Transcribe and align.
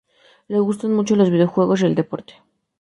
Le 0.49 0.59
gustan 0.63 0.95
mucho 0.95 1.15
los 1.15 1.29
videojuegos 1.29 1.83
y 1.83 1.85
el 1.85 1.93
deporte. 1.93 2.33